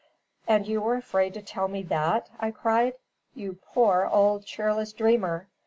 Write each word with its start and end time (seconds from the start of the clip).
"And 0.47 0.65
you 0.67 0.81
were 0.81 0.95
afraid 0.95 1.35
to 1.35 1.43
tell 1.43 1.67
me 1.67 1.83
that!" 1.83 2.27
I 2.39 2.49
cried. 2.49 2.95
"You 3.35 3.59
poor, 3.71 4.07
old, 4.11 4.45
cheerless 4.47 4.93
dreamer! 4.93 5.47